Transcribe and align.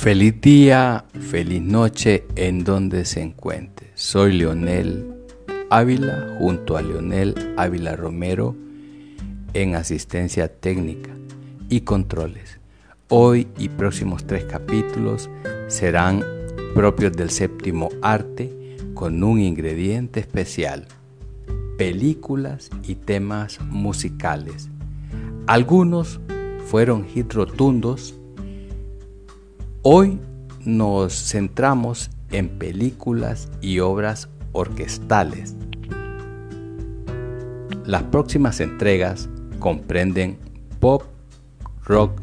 Feliz 0.00 0.40
día, 0.40 1.04
feliz 1.12 1.60
noche 1.60 2.24
en 2.34 2.64
donde 2.64 3.04
se 3.04 3.20
encuentre. 3.20 3.90
Soy 3.92 4.32
Leonel 4.32 5.12
Ávila 5.68 6.36
junto 6.38 6.78
a 6.78 6.80
Leonel 6.80 7.34
Ávila 7.58 7.96
Romero 7.96 8.56
en 9.52 9.74
asistencia 9.74 10.48
técnica 10.48 11.10
y 11.68 11.82
controles. 11.82 12.60
Hoy 13.08 13.46
y 13.58 13.68
próximos 13.68 14.26
tres 14.26 14.46
capítulos 14.46 15.28
serán 15.68 16.24
propios 16.74 17.12
del 17.12 17.28
séptimo 17.28 17.90
arte 18.00 18.78
con 18.94 19.22
un 19.22 19.38
ingrediente 19.38 20.20
especial, 20.20 20.86
películas 21.76 22.70
y 22.84 22.94
temas 22.94 23.60
musicales. 23.68 24.70
Algunos 25.46 26.20
fueron 26.64 27.04
hit 27.04 27.34
rotundos 27.34 28.14
Hoy 29.82 30.20
nos 30.62 31.30
centramos 31.30 32.10
en 32.30 32.50
películas 32.50 33.48
y 33.62 33.78
obras 33.78 34.28
orquestales. 34.52 35.56
Las 37.86 38.02
próximas 38.02 38.60
entregas 38.60 39.30
comprenden 39.58 40.36
pop, 40.80 41.04
rock, 41.82 42.20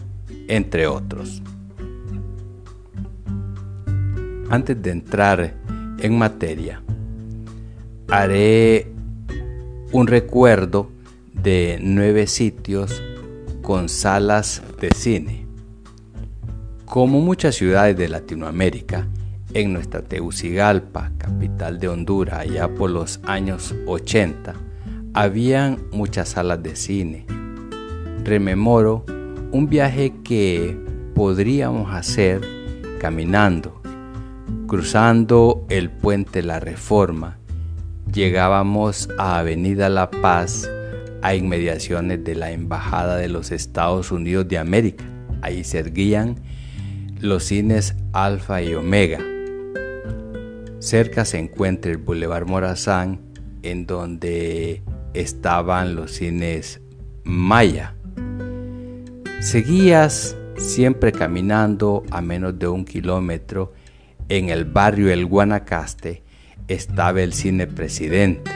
entre 0.47 0.85
otros. 0.85 1.41
Antes 4.51 4.79
de 4.79 4.91
entrar 4.91 5.55
en 5.97 6.15
materia, 6.15 6.83
haré 8.07 8.85
un 9.91 10.05
recuerdo 10.05 10.91
de 11.33 11.79
nueve 11.81 12.27
sitios 12.27 13.01
con 13.63 13.89
salas 13.89 14.61
de 14.79 14.91
cine. 14.95 15.46
Como 16.87 17.19
muchas 17.19 17.55
ciudades 17.55 17.97
de 17.97 18.07
Latinoamérica, 18.07 19.09
en 19.53 19.73
nuestra 19.73 20.01
Tegucigalpa, 20.01 21.11
capital 21.17 21.79
de 21.79 21.89
Honduras, 21.89 22.39
allá 22.39 22.73
por 22.73 22.89
los 22.89 23.19
años 23.25 23.75
80, 23.87 24.53
habían 25.13 25.79
muchas 25.91 26.29
salas 26.29 26.63
de 26.63 26.77
cine. 26.77 27.25
Rememoro 28.23 29.05
un 29.51 29.67
viaje 29.67 30.13
que 30.23 30.79
podríamos 31.13 31.93
hacer 31.93 32.39
caminando, 33.01 33.81
cruzando 34.65 35.65
el 35.69 35.91
puente 35.91 36.41
La 36.41 36.61
Reforma. 36.61 37.37
Llegábamos 38.13 39.09
a 39.17 39.39
Avenida 39.39 39.89
La 39.89 40.09
Paz, 40.09 40.69
a 41.21 41.35
inmediaciones 41.35 42.23
de 42.23 42.35
la 42.35 42.51
Embajada 42.51 43.17
de 43.17 43.27
los 43.27 43.51
Estados 43.51 44.09
Unidos 44.09 44.47
de 44.47 44.57
América. 44.57 45.03
Ahí 45.41 45.65
se 45.65 45.83
los 47.19 47.43
cines 47.43 47.95
Alfa 48.13 48.61
y 48.61 48.73
Omega. 48.73 49.19
Cerca 50.79 51.25
se 51.25 51.39
encuentra 51.39 51.91
el 51.91 51.97
Boulevard 51.97 52.45
Morazán, 52.45 53.19
en 53.63 53.85
donde 53.85 54.81
estaban 55.13 55.95
los 55.95 56.11
cines 56.11 56.81
Maya. 57.23 57.95
Seguías 59.41 60.37
siempre 60.57 61.11
caminando 61.11 62.03
a 62.11 62.21
menos 62.21 62.57
de 62.57 62.67
un 62.67 62.85
kilómetro 62.85 63.73
en 64.29 64.49
el 64.49 64.65
barrio 64.65 65.11
El 65.11 65.25
Guanacaste 65.25 66.23
estaba 66.67 67.21
el 67.21 67.33
cine 67.33 67.67
Presidente. 67.67 68.51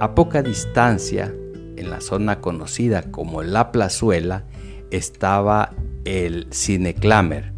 A 0.00 0.14
poca 0.14 0.42
distancia, 0.42 1.32
en 1.76 1.90
la 1.90 2.00
zona 2.00 2.40
conocida 2.40 3.02
como 3.10 3.42
La 3.42 3.72
Plazuela, 3.72 4.44
estaba 4.90 5.72
el 6.04 6.48
Cine 6.50 6.94
Clamer. 6.94 7.53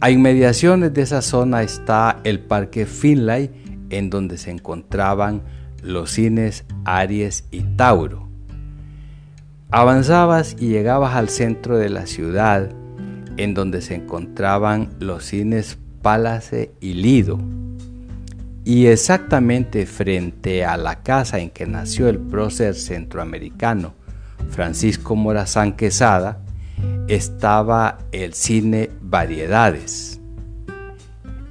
A 0.00 0.10
inmediaciones 0.10 0.94
de 0.94 1.02
esa 1.02 1.22
zona 1.22 1.62
está 1.62 2.20
el 2.22 2.38
Parque 2.38 2.86
Finlay, 2.86 3.50
en 3.90 4.10
donde 4.10 4.38
se 4.38 4.52
encontraban 4.52 5.42
los 5.82 6.12
cines 6.12 6.64
Aries 6.84 7.44
y 7.50 7.62
Tauro. 7.62 8.28
Avanzabas 9.70 10.54
y 10.56 10.68
llegabas 10.68 11.16
al 11.16 11.28
centro 11.28 11.76
de 11.76 11.88
la 11.88 12.06
ciudad, 12.06 12.70
en 13.38 13.54
donde 13.54 13.82
se 13.82 13.96
encontraban 13.96 14.90
los 15.00 15.24
cines 15.24 15.78
Palace 16.00 16.70
y 16.80 16.94
Lido. 16.94 17.40
Y 18.64 18.86
exactamente 18.86 19.84
frente 19.84 20.64
a 20.64 20.76
la 20.76 21.02
casa 21.02 21.40
en 21.40 21.50
que 21.50 21.66
nació 21.66 22.08
el 22.08 22.18
prócer 22.18 22.76
centroamericano 22.76 23.94
Francisco 24.50 25.16
Morazán 25.16 25.72
Quesada, 25.72 26.40
estaba 27.08 27.98
el 28.12 28.34
cine 28.34 28.90
Variedades. 29.00 30.20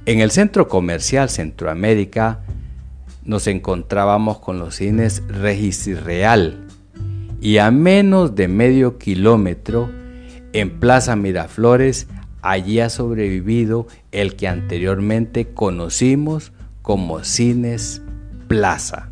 En 0.06 0.20
el 0.20 0.30
centro 0.30 0.68
comercial 0.68 1.28
Centroamérica 1.28 2.40
nos 3.24 3.46
encontrábamos 3.46 4.38
con 4.38 4.58
los 4.58 4.76
cines 4.76 5.22
Regis 5.28 5.86
y 5.86 5.94
Real 5.94 6.66
y 7.40 7.58
a 7.58 7.70
menos 7.70 8.34
de 8.34 8.48
medio 8.48 8.98
kilómetro 8.98 9.90
en 10.52 10.80
Plaza 10.80 11.14
Miraflores 11.14 12.08
allí 12.42 12.80
ha 12.80 12.88
sobrevivido 12.88 13.86
el 14.12 14.36
que 14.36 14.48
anteriormente 14.48 15.48
conocimos 15.52 16.52
como 16.82 17.22
Cines 17.24 18.02
Plaza. 18.46 19.10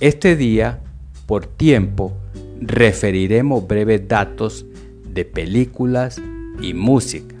Este 0.00 0.36
día, 0.36 0.80
por 1.26 1.46
tiempo, 1.46 2.16
referiremos 2.66 3.66
breves 3.66 4.08
datos 4.08 4.66
de 5.08 5.24
películas 5.24 6.20
y 6.60 6.74
música. 6.74 7.36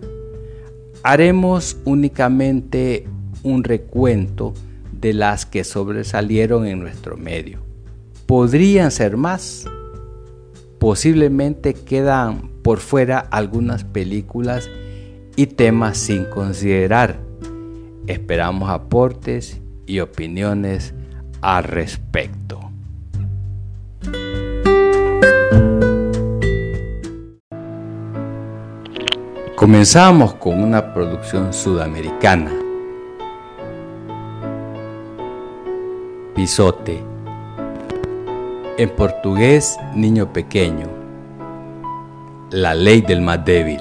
Haremos 1.02 1.76
únicamente 1.84 3.06
un 3.42 3.64
recuento 3.64 4.54
de 4.92 5.12
las 5.12 5.44
que 5.44 5.64
sobresalieron 5.64 6.66
en 6.66 6.80
nuestro 6.80 7.16
medio. 7.16 7.60
Podrían 8.26 8.90
ser 8.90 9.16
más. 9.16 9.66
Posiblemente 10.78 11.74
quedan 11.74 12.50
por 12.62 12.78
fuera 12.78 13.18
algunas 13.18 13.84
películas 13.84 14.70
y 15.36 15.46
temas 15.46 15.98
sin 15.98 16.24
considerar. 16.24 17.20
Esperamos 18.06 18.70
aportes 18.70 19.60
y 19.86 20.00
opiniones 20.00 20.94
al 21.42 21.64
respecto. 21.64 22.63
Comenzamos 29.64 30.34
con 30.34 30.62
una 30.62 30.92
producción 30.92 31.54
sudamericana. 31.54 32.52
Pisote. 36.34 37.02
En 38.76 38.90
portugués, 38.90 39.78
niño 39.94 40.30
pequeño. 40.34 40.86
La 42.50 42.74
ley 42.74 43.00
del 43.00 43.22
más 43.22 43.42
débil. 43.42 43.80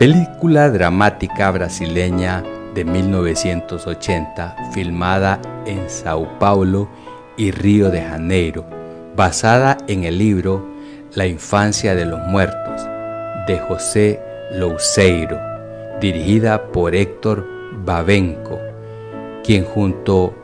Película 0.00 0.68
dramática 0.68 1.52
brasileña 1.52 2.42
de 2.74 2.84
1980, 2.84 4.72
filmada 4.72 5.40
en 5.64 5.88
Sao 5.88 6.40
Paulo 6.40 6.88
y 7.36 7.52
Río 7.52 7.88
de 7.88 8.02
Janeiro, 8.02 8.64
basada 9.14 9.78
en 9.86 10.02
el 10.02 10.18
libro 10.18 10.66
La 11.14 11.28
infancia 11.28 11.94
de 11.94 12.04
los 12.04 12.18
muertos 12.26 12.84
de 13.46 13.60
José 13.60 14.26
Louceiro, 14.52 15.38
dirigida 16.00 16.62
por 16.68 16.94
Héctor 16.94 17.44
Babenco, 17.84 18.60
quien 19.42 19.64
junto 19.64 20.34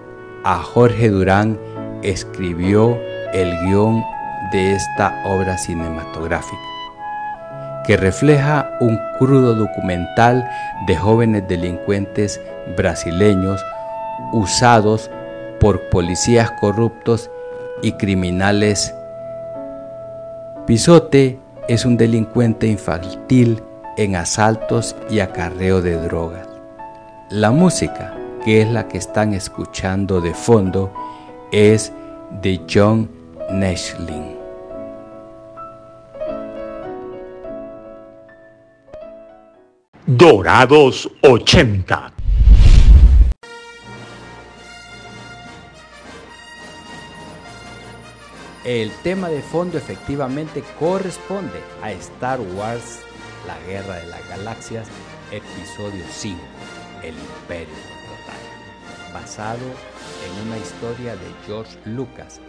a 0.44 0.58
Jorge 0.58 1.08
Durán 1.08 1.58
escribió 2.02 2.99
el 3.32 3.56
guion 3.64 4.02
de 4.52 4.75
esta 4.75 5.22
obra 5.25 5.56
cinematográfica, 5.56 6.60
que 7.87 7.96
refleja 7.96 8.76
un 8.81 8.99
crudo 9.19 9.54
documental 9.54 10.48
de 10.87 10.96
jóvenes 10.96 11.46
delincuentes 11.48 12.40
brasileños 12.76 13.64
usados 14.32 15.10
por 15.60 15.81
policías 15.90 16.50
corruptos 16.60 17.31
y 17.82 17.93
criminales. 17.93 18.93
Pisote 20.66 21.38
es 21.69 21.84
un 21.84 21.96
delincuente 21.96 22.66
infantil 22.66 23.62
en 23.97 24.17
asaltos 24.17 24.97
y 25.11 25.21
acarreo 25.21 25.83
de 25.83 25.97
drogas. 25.97 26.49
La 27.31 27.50
música, 27.50 28.15
que 28.44 28.62
es 28.62 28.69
la 28.69 28.89
que 28.89 28.99
están 28.99 29.35
escuchando 29.35 30.21
de 30.21 30.35
fondo, 30.35 30.93
es 31.50 31.93
de 32.43 32.61
John 32.73 33.11
Nashling. 33.50 34.37
Dorados 40.06 41.09
80. 41.23 42.12
El 48.65 48.93
tema 49.03 49.29
de 49.29 49.43
fondo 49.43 49.77
efectivamente 49.77 50.62
corresponde 50.79 51.61
a 51.83 51.91
Star 51.93 52.41
Wars, 52.41 53.00
la 53.47 53.59
Guerra 53.67 53.97
de 53.97 54.06
las 54.06 54.29
Galaxias, 54.29 54.89
episodio 55.31 56.05
5, 56.11 56.39
El 57.03 57.15
Imperio 57.15 57.75
Total, 58.06 59.12
basado 59.12 59.59
en 59.59 60.47
una 60.47 60.59
historia 60.59 61.17
de 61.17 61.27
George 61.47 61.77
Lucas, 61.85 62.41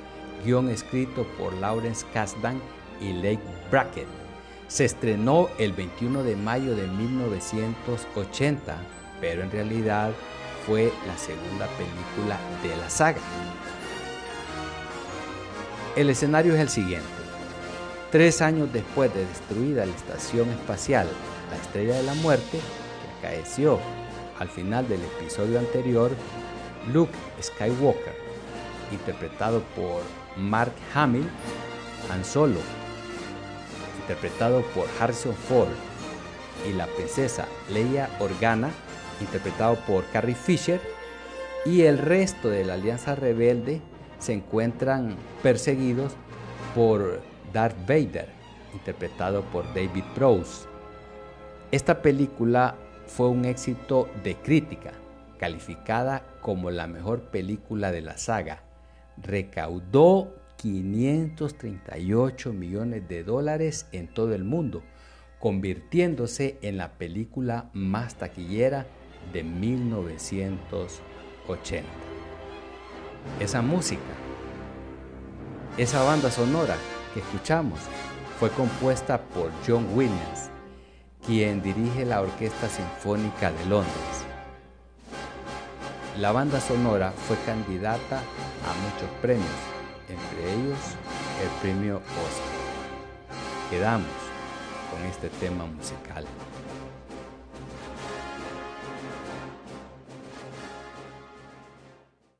guion 0.46 0.70
escrito 0.70 1.26
por 1.38 1.54
Lawrence 1.54 2.06
Kasdan 2.14 2.62
y 3.02 3.14
Lake 3.14 3.42
Brackett. 3.72 4.08
Se 4.68 4.86
estrenó 4.86 5.50
el 5.58 5.74
21 5.74 6.24
de 6.24 6.36
mayo 6.36 6.76
de 6.76 6.88
1980, 6.88 8.78
pero 9.20 9.44
en 9.44 9.52
realidad 9.52 10.12
fue 10.66 10.92
la 11.08 11.18
segunda 11.18 11.68
película 11.78 12.38
de 12.64 12.76
la 12.78 12.90
saga. 12.90 13.22
El 15.96 16.10
escenario 16.10 16.56
es 16.56 16.60
el 16.60 16.70
siguiente. 16.70 17.23
Tres 18.14 18.44
años 18.44 18.72
después 18.72 19.12
de 19.12 19.26
destruida 19.26 19.88
la 19.88 19.96
estación 19.96 20.48
espacial, 20.50 21.08
la 21.50 21.58
Estrella 21.58 21.96
de 21.96 22.04
la 22.04 22.14
Muerte, 22.14 22.60
que 23.20 23.28
acaeció 23.28 23.80
al 24.38 24.50
final 24.50 24.88
del 24.88 25.02
episodio 25.02 25.58
anterior, 25.58 26.12
Luke 26.94 27.12
Skywalker, 27.42 28.14
interpretado 28.92 29.64
por 29.76 30.04
Mark 30.38 30.74
Hamill, 30.94 31.28
Han 32.12 32.24
Solo, 32.24 32.60
interpretado 34.02 34.62
por 34.76 34.86
Harrison 35.00 35.34
Ford, 35.34 35.74
y 36.70 36.74
la 36.74 36.86
princesa 36.86 37.48
Leia 37.72 38.12
Organa, 38.20 38.70
interpretado 39.22 39.76
por 39.88 40.06
Carrie 40.14 40.36
Fisher, 40.36 40.80
y 41.66 41.82
el 41.82 41.98
resto 41.98 42.52
de 42.52 42.64
la 42.64 42.76
Alianza 42.76 43.16
Rebelde 43.16 43.82
se 44.20 44.34
encuentran 44.34 45.16
perseguidos 45.42 46.14
por 46.76 47.33
Darth 47.54 47.80
Vader, 47.88 48.28
interpretado 48.74 49.44
por 49.44 49.66
David 49.74 50.04
Prowse. 50.16 50.68
Esta 51.72 52.02
película 52.02 52.76
fue 53.06 53.30
un 53.30 53.46
éxito 53.46 54.10
de 54.24 54.36
crítica, 54.36 54.92
calificada 55.38 56.26
como 56.42 56.72
la 56.72 56.88
mejor 56.88 57.30
película 57.30 57.92
de 57.92 58.02
la 58.02 58.18
saga. 58.18 58.64
Recaudó 59.22 60.36
538 60.58 62.52
millones 62.54 63.08
de 63.08 63.24
dólares 63.24 63.86
en 63.92 64.08
todo 64.08 64.34
el 64.34 64.44
mundo, 64.44 64.82
convirtiéndose 65.40 66.58
en 66.62 66.78
la 66.78 66.94
película 66.94 67.70
más 67.74 68.16
taquillera 68.16 68.88
de 69.32 69.44
1980. 69.44 71.88
Esa 73.40 73.62
música, 73.62 74.02
esa 75.78 76.04
banda 76.04 76.32
sonora 76.32 76.76
que 77.14 77.20
escuchamos 77.20 77.80
fue 78.40 78.50
compuesta 78.50 79.22
por 79.22 79.52
John 79.66 79.88
Williams, 79.94 80.50
quien 81.26 81.62
dirige 81.62 82.06
la 82.06 82.22
Orquesta 82.22 82.68
Sinfónica 82.68 83.52
de 83.52 83.66
Londres. 83.66 84.26
La 86.20 86.32
banda 86.32 86.60
sonora 86.60 87.12
fue 87.12 87.38
candidata 87.46 88.18
a 88.18 88.74
muchos 88.84 89.10
premios, 89.22 89.48
entre 90.10 90.54
ellos 90.54 90.78
el 91.42 91.50
premio 91.62 91.98
Oscar. 91.98 93.70
Quedamos 93.70 94.08
con 94.92 95.02
este 95.10 95.30
tema 95.30 95.66
musical. 95.66 96.26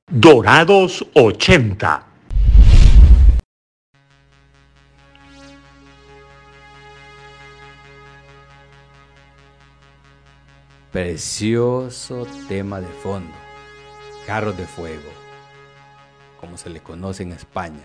Dorados 0.10 1.04
80. 1.16 2.13
Precioso 10.94 12.28
tema 12.48 12.80
de 12.80 12.86
fondo. 12.86 13.34
Carros 14.28 14.56
de 14.56 14.68
fuego, 14.68 15.10
como 16.40 16.56
se 16.56 16.70
le 16.70 16.82
conoce 16.82 17.24
en 17.24 17.32
España. 17.32 17.82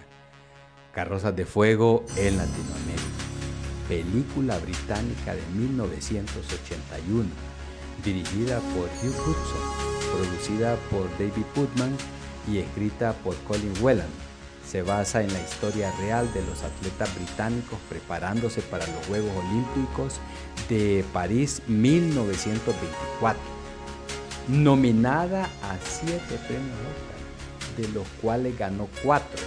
Carrozas 0.92 1.34
de 1.34 1.46
fuego 1.46 2.04
en 2.16 2.36
Latinoamérica. 2.36 3.24
Película 3.88 4.58
británica 4.58 5.34
de 5.34 5.40
1981, 5.58 7.30
dirigida 8.04 8.58
por 8.58 8.90
Hugh 9.00 9.20
Hudson, 9.26 10.12
producida 10.12 10.76
por 10.90 11.10
David 11.12 11.46
Putman 11.54 11.96
y 12.46 12.58
escrita 12.58 13.14
por 13.24 13.34
Colin 13.44 13.72
Whelan 13.80 14.27
se 14.70 14.82
basa 14.82 15.22
en 15.22 15.32
la 15.32 15.40
historia 15.40 15.90
real 15.98 16.30
de 16.34 16.44
los 16.44 16.62
atletas 16.62 17.14
británicos 17.14 17.78
preparándose 17.88 18.60
para 18.60 18.86
los 18.86 19.06
Juegos 19.06 19.32
Olímpicos 19.36 20.20
de 20.68 21.04
París 21.12 21.62
1924. 21.68 23.40
Nominada 24.48 25.44
a 25.62 25.76
siete 25.82 26.38
premios 26.46 26.76
Oscar, 26.90 27.78
de 27.78 27.88
los 27.94 28.06
cuales 28.20 28.58
ganó 28.58 28.88
cuatro. 29.02 29.40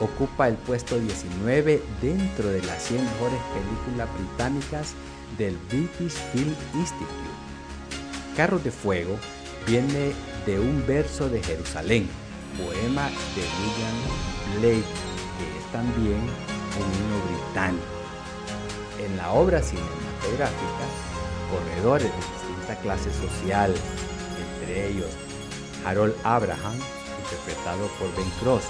Ocupa 0.00 0.48
el 0.48 0.56
puesto 0.56 0.98
19 0.98 1.80
dentro 2.00 2.48
de 2.48 2.62
las 2.62 2.82
100 2.82 3.04
mejores 3.04 3.38
películas 3.54 4.08
británicas 4.18 4.94
del 5.38 5.56
British 5.68 6.18
Film 6.32 6.54
Institute. 6.74 7.06
Carros 8.36 8.64
de 8.64 8.72
Fuego 8.72 9.16
viene 9.66 10.12
de 10.46 10.58
un 10.58 10.84
verso 10.86 11.28
de 11.28 11.42
Jerusalén, 11.42 12.08
poema 12.56 13.08
de 13.34 13.42
William 13.58 13.96
Blake, 14.58 14.94
que 15.38 15.58
es 15.58 15.72
también 15.72 16.20
un 16.20 16.86
himno 16.94 17.18
británico. 17.28 17.84
En 18.98 19.16
la 19.16 19.32
obra 19.32 19.62
cinematográfica, 19.62 20.86
corredores 21.50 22.10
de 22.10 22.16
distinta 22.16 22.76
clase 22.82 23.10
social, 23.12 23.74
entre 24.60 24.88
ellos 24.88 25.10
Harold 25.84 26.14
Abraham, 26.24 26.76
interpretado 27.24 27.86
por 27.98 28.14
Ben 28.16 28.30
Cross, 28.40 28.64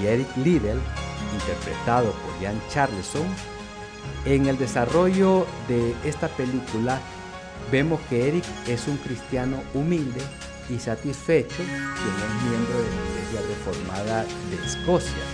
y 0.00 0.06
Eric 0.06 0.28
Liddell, 0.36 0.80
interpretado 1.34 2.12
por 2.12 2.42
Ian 2.42 2.60
Charleson, 2.70 3.26
en 4.24 4.46
el 4.46 4.58
desarrollo 4.58 5.46
de 5.68 5.94
esta 6.04 6.28
película 6.28 7.00
vemos 7.70 8.00
que 8.08 8.28
Eric 8.28 8.44
es 8.66 8.88
un 8.88 8.96
cristiano 8.96 9.62
humilde 9.74 10.20
y 10.72 10.78
satisfecho, 10.78 11.56
quien 11.56 11.68
es 11.68 12.42
miembro 12.48 12.78
de 12.78 12.88
la 12.88 13.02
Iglesia 13.10 13.40
Reformada 13.48 14.24
de 14.50 14.66
Escocia. 14.66 15.24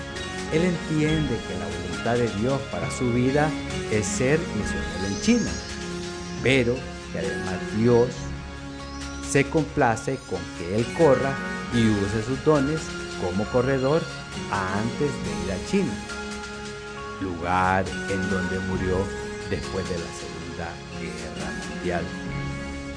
Él 0.53 0.63
entiende 0.63 1.39
que 1.47 1.59
la 1.59 1.67
voluntad 1.67 2.15
de 2.17 2.41
Dios 2.41 2.61
para 2.73 2.91
su 2.91 3.13
vida 3.13 3.51
es 3.91 4.07
ser 4.07 4.39
misionero 4.57 5.07
en 5.07 5.21
China, 5.21 5.51
pero 6.43 6.75
que 7.13 7.19
además 7.19 7.59
Dios 7.77 8.09
se 9.31 9.45
complace 9.45 10.19
con 10.29 10.41
que 10.59 10.77
él 10.77 10.87
corra 10.97 11.35
y 11.75 11.87
use 11.89 12.23
sus 12.25 12.43
dones 12.45 12.81
como 13.23 13.45
corredor 13.51 14.03
antes 14.51 14.99
de 14.99 15.45
ir 15.45 15.53
a 15.53 15.71
China, 15.71 15.93
lugar 17.21 17.85
en 18.11 18.31
donde 18.31 18.59
murió 18.61 18.97
después 19.51 19.87
de 19.89 19.99
la 19.99 20.11
Segunda 20.15 20.73
Guerra 21.01 21.51
Mundial. 21.71 22.05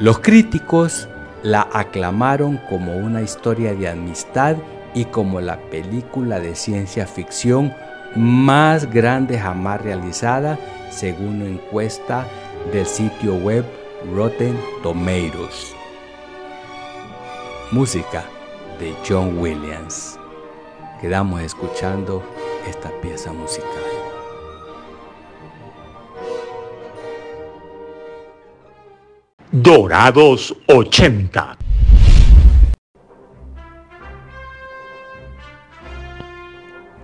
Los 0.00 0.18
críticos 0.18 1.08
la 1.42 1.68
aclamaron 1.72 2.60
como 2.68 2.96
una 2.96 3.22
historia 3.22 3.72
de 3.74 3.88
amistad 3.88 4.56
y 4.94 5.04
como 5.04 5.40
la 5.40 5.60
película 5.70 6.40
de 6.40 6.56
ciencia 6.56 7.06
ficción 7.06 7.72
más 8.16 8.90
grande 8.90 9.38
jamás 9.38 9.80
realizada 9.82 10.58
según 10.90 11.42
una 11.42 11.50
encuesta 11.50 12.26
del 12.72 12.86
sitio 12.86 13.36
web 13.36 13.64
Rotten 14.14 14.58
Tomatoes. 14.82 15.76
Música 17.70 18.24
de 18.80 18.92
John 19.06 19.38
Williams. 19.38 20.18
Quedamos 21.00 21.40
escuchando 21.42 22.24
esta 22.66 22.90
pieza 23.02 23.32
musical. 23.32 23.93
Dorados 29.56 30.52
80. 30.66 31.56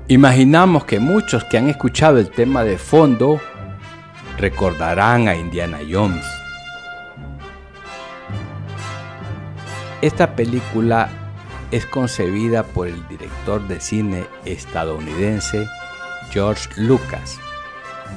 Imaginamos 0.09 0.85
que 0.85 0.99
muchos 0.99 1.45
que 1.45 1.59
han 1.59 1.69
escuchado 1.69 2.19
el 2.19 2.29
tema 2.29 2.65
de 2.65 2.77
fondo 2.77 3.41
recordarán 4.37 5.29
a 5.29 5.37
Indiana 5.37 5.79
Jones. 5.89 6.27
Esta 10.03 10.35
película 10.35 11.09
es 11.71 11.87
concebida 11.87 12.65
por 12.65 12.89
el 12.89 13.07
director 13.07 13.63
de 13.69 13.79
cine 13.79 14.27
estadounidense 14.45 15.69
George 16.33 16.69
Lucas. 16.79 17.39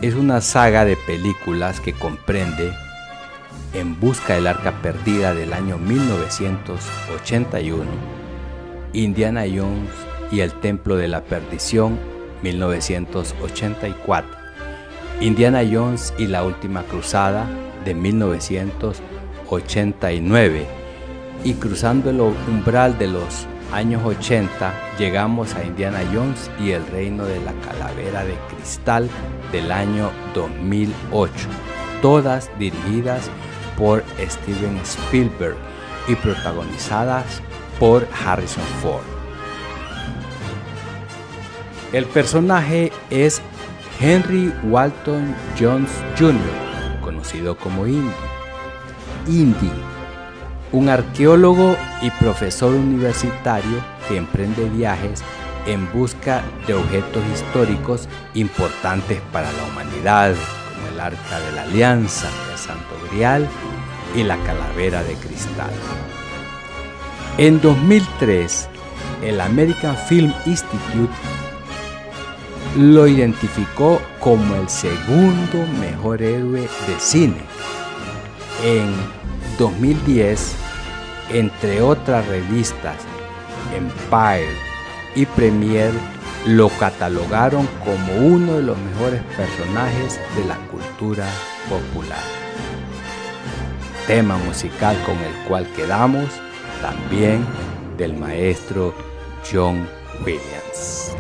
Es 0.02 0.16
una 0.16 0.42
saga 0.42 0.86
de 0.86 0.98
películas 0.98 1.80
que 1.80 1.94
comprende 1.94 2.74
En 3.74 4.00
busca 4.00 4.36
del 4.36 4.46
arca 4.46 4.84
perdida 4.84 5.34
del 5.34 5.52
año 5.52 5.80
1981, 5.80 7.86
Indiana 8.94 9.46
Jones 9.48 9.90
y 10.32 10.42
el 10.42 10.54
Templo 10.54 10.96
de 10.96 11.08
la 11.08 11.24
Perdición 11.24 11.98
1984, 12.44 14.30
Indiana 15.22 15.64
Jones 15.70 16.14
y 16.20 16.28
la 16.28 16.44
Última 16.44 16.84
Cruzada 16.84 17.50
de 17.84 17.96
1989 17.96 20.68
y 21.44 21.56
cruzando 21.56 22.12
el 22.12 22.22
umbral 22.22 23.00
de 23.00 23.08
los 23.08 23.48
años 23.72 24.06
80 24.06 24.72
llegamos 25.00 25.56
a 25.56 25.64
Indiana 25.64 26.02
Jones 26.14 26.52
y 26.60 26.70
el 26.72 26.86
reino 26.88 27.26
de 27.26 27.42
la 27.42 27.54
calavera 27.54 28.24
de 28.24 28.36
cristal 28.56 29.10
del 29.52 29.72
año 29.72 30.12
2008, 30.36 31.34
todas 32.04 32.52
dirigidas 32.60 33.32
por 33.78 34.04
Steven 34.20 34.78
Spielberg 34.84 35.56
y 36.08 36.16
protagonizadas 36.16 37.42
por 37.80 38.08
Harrison 38.26 38.64
Ford. 38.82 39.04
El 41.92 42.06
personaje 42.06 42.92
es 43.10 43.42
Henry 44.00 44.54
Walton 44.64 45.36
Jones 45.60 45.92
Jr., 46.18 47.02
conocido 47.02 47.56
como 47.56 47.86
Indy. 47.86 48.12
Indy 49.28 49.72
un 50.74 50.90
arqueólogo 50.90 51.78
y 52.02 52.10
profesor 52.10 52.74
universitario 52.74 53.78
que 54.08 54.18
emprende 54.18 54.68
viajes 54.70 55.24
en 55.68 55.90
busca 55.94 56.42
de 56.68 56.74
objetos 56.74 57.24
históricos 57.34 58.10
importantes 58.34 59.22
para 59.32 59.52
la 59.54 59.64
humanidad, 59.66 60.36
el 60.94 61.00
Arca 61.00 61.40
de 61.40 61.52
la 61.54 61.64
Alianza, 61.64 62.30
el 62.52 62.58
Santo 62.58 62.96
Grial 63.10 63.48
y 64.16 64.24
la 64.24 64.38
Calavera 64.44 65.04
de 65.04 65.16
Cristal. 65.16 65.72
En 67.38 67.60
2003, 67.62 68.70
el 69.24 69.42
American 69.42 69.98
Film 69.98 70.34
Institute 70.46 71.14
lo 72.78 73.08
identificó 73.08 74.02
como 74.20 74.56
el 74.56 74.70
segundo 74.70 75.66
mejor 75.80 76.22
héroe 76.22 76.62
de 76.62 77.00
cine. 77.00 77.42
En 78.64 78.94
2010, 79.58 80.56
entre 81.32 81.82
otras 81.82 82.28
revistas, 82.28 82.98
Empire 83.76 84.56
y 85.16 85.26
Premiere 85.26 85.98
lo 86.46 86.70
catalogaron 86.70 87.68
como 87.86 88.14
uno 88.16 88.54
de 88.58 88.64
los 88.64 88.78
mejores 88.78 89.22
personajes 89.38 90.20
de 90.36 90.46
la 90.46 90.58
cultura 90.68 91.26
popular. 91.70 92.20
Tema 94.08 94.38
musical 94.38 94.98
con 95.06 95.18
el 95.18 95.34
cual 95.48 95.66
quedamos 95.76 96.26
también 96.82 97.46
del 97.98 98.14
maestro 98.18 98.94
John 99.50 99.88
Williams. 100.26 101.16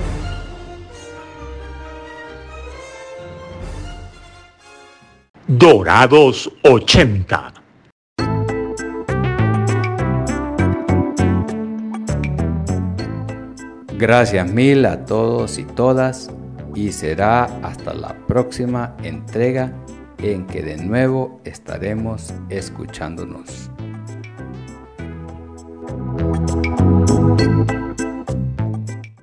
Dorados 5.47 6.51
80. 6.63 7.62
Gracias 14.03 14.51
mil 14.51 14.85
a 14.85 15.05
todos 15.05 15.57
y 15.57 15.63
todas 15.63 16.29
y 16.75 16.91
será 16.91 17.45
hasta 17.63 17.93
la 17.93 18.13
próxima 18.27 18.97
entrega 19.01 19.71
en 20.17 20.45
que 20.45 20.61
de 20.61 20.75
nuevo 20.75 21.39
estaremos 21.45 22.33
escuchándonos. 22.49 23.71